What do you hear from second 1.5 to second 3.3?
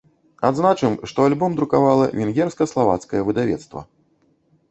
друкавала венгерска-славацкае